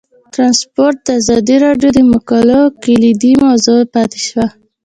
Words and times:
ترانسپورټ 0.33 0.95
د 1.05 1.09
ازادي 1.19 1.55
راډیو 1.65 1.89
د 1.93 1.99
مقالو 2.13 2.61
کلیدي 2.83 3.33
موضوع 3.43 3.79
پاتې 3.93 4.19
شوی. 4.27 4.47